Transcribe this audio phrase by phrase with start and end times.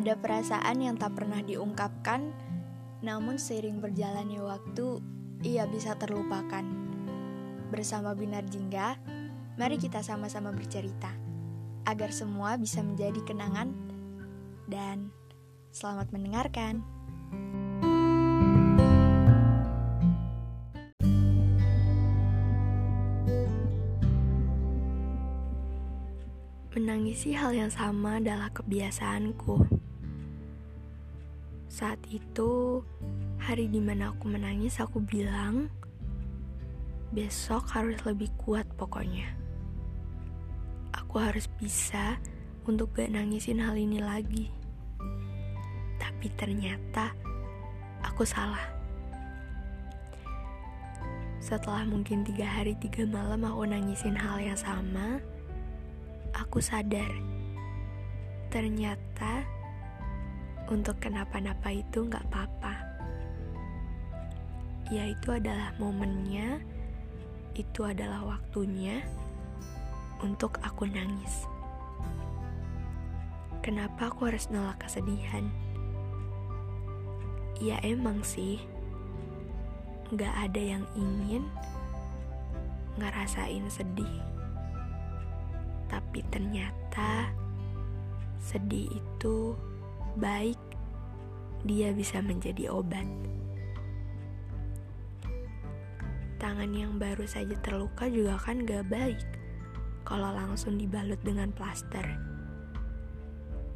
[0.00, 2.32] Ada perasaan yang tak pernah diungkapkan,
[3.04, 4.96] namun seiring berjalannya waktu,
[5.44, 6.64] ia bisa terlupakan.
[7.68, 8.96] Bersama Binar Jingga,
[9.60, 11.12] mari kita sama-sama bercerita,
[11.84, 13.76] agar semua bisa menjadi kenangan,
[14.72, 15.12] dan
[15.68, 16.80] selamat mendengarkan.
[26.72, 29.89] Menangisi hal yang sama adalah kebiasaanku.
[31.80, 32.84] Saat itu,
[33.40, 35.72] hari di mana aku menangis, aku bilang,
[37.08, 39.32] besok harus lebih kuat pokoknya.
[40.92, 42.20] Aku harus bisa
[42.68, 44.52] untuk gak nangisin hal ini lagi.
[45.96, 47.16] Tapi ternyata,
[48.04, 48.68] aku salah.
[51.40, 55.16] Setelah mungkin tiga hari tiga malam aku nangisin hal yang sama,
[56.36, 57.08] aku sadar
[58.52, 59.59] ternyata
[60.70, 62.74] untuk kenapa-napa itu nggak apa-apa.
[64.94, 66.62] Ya itu adalah momennya,
[67.58, 69.02] itu adalah waktunya
[70.22, 71.46] untuk aku nangis.
[73.60, 75.50] Kenapa aku harus nolak kesedihan?
[77.60, 78.62] Ya emang sih,
[80.14, 81.44] nggak ada yang ingin
[82.96, 84.14] ngerasain sedih.
[85.90, 87.28] Tapi ternyata
[88.40, 89.58] sedih itu
[90.16, 90.58] baik,
[91.68, 93.06] dia bisa menjadi obat.
[96.40, 99.20] Tangan yang baru saja terluka juga kan gak baik
[100.08, 102.02] kalau langsung dibalut dengan plaster.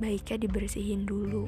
[0.00, 1.46] Baiknya dibersihin dulu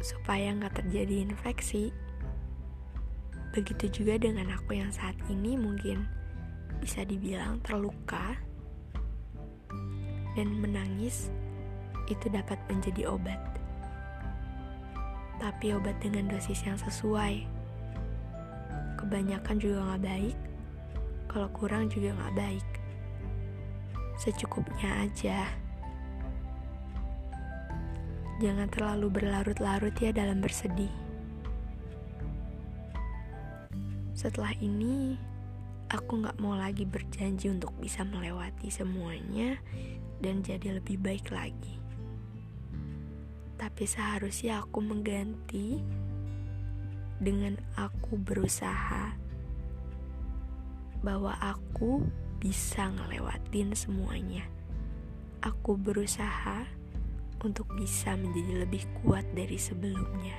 [0.00, 1.92] supaya nggak terjadi infeksi.
[3.52, 6.08] Begitu juga dengan aku yang saat ini mungkin
[6.80, 8.38] bisa dibilang terluka
[10.38, 11.28] dan menangis
[12.10, 13.38] itu dapat menjadi obat.
[15.40, 17.48] Tapi obat dengan dosis yang sesuai.
[19.00, 20.38] Kebanyakan juga gak baik,
[21.30, 22.68] kalau kurang juga gak baik.
[24.20, 25.48] Secukupnya aja.
[28.40, 30.92] Jangan terlalu berlarut-larut ya dalam bersedih.
[34.12, 35.16] Setelah ini,
[35.88, 39.56] aku gak mau lagi berjanji untuk bisa melewati semuanya
[40.20, 41.79] dan jadi lebih baik lagi.
[43.60, 45.76] Tapi seharusnya aku mengganti
[47.20, 49.12] dengan aku berusaha
[51.04, 52.00] bahwa aku
[52.40, 54.48] bisa ngelewatin semuanya.
[55.44, 56.64] Aku berusaha
[57.44, 60.36] untuk bisa menjadi lebih kuat dari sebelumnya.